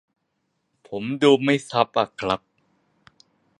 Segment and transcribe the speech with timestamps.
[0.87, 2.41] ผมดูไม่ซับอะครับ